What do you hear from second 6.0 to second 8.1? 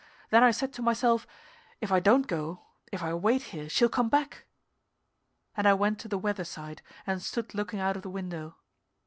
the weather side and stood looking out of the